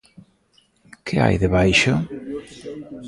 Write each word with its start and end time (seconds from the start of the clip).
Que 1.05 1.15
hai 1.23 1.35
debaixo? 1.43 1.93